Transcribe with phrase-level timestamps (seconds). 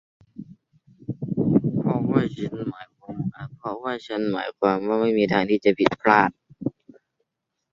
[1.77, 3.09] เพราะว่าฉันหมายควา
[4.75, 6.29] มว่าไม่มีทางที่จะผิดพลาด